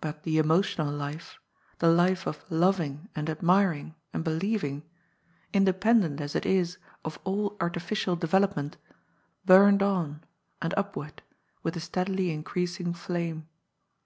[0.00, 1.38] But the emotional life,
[1.78, 4.82] the life of loving and admiring and believing,
[5.52, 8.76] independent, as it is, of all artificial development,
[9.46, 10.24] burned on—
[10.62, 11.22] ^and upward—
[11.62, 13.46] with a steadily increasing flame.